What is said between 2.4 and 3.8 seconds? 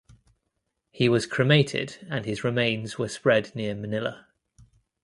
remains were spread near